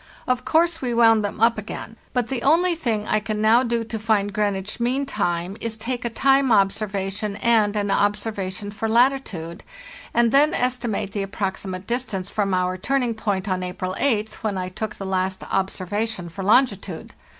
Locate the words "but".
2.11-2.27